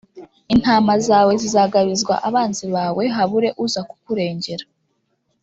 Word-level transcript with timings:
intama 0.53 0.93
zawe 1.07 1.31
zizagabizwa 1.41 2.13
abanzi 2.27 2.65
bawe, 2.75 3.03
habure 3.15 3.49
uza 3.63 3.81
kukurengera. 3.89 4.65